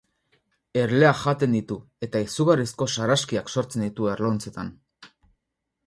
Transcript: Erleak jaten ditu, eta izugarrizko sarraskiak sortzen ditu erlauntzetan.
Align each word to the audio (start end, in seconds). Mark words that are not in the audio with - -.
Erleak 0.83 1.19
jaten 1.23 1.53
ditu, 1.57 1.77
eta 2.09 2.23
izugarrizko 2.29 2.89
sarraskiak 2.95 3.55
sortzen 3.57 3.87
ditu 3.89 4.13
erlauntzetan. 4.15 4.77